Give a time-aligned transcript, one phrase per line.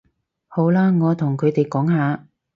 [0.47, 2.25] 好啦，我同佢哋講吓